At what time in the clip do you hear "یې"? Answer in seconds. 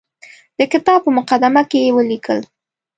1.83-1.95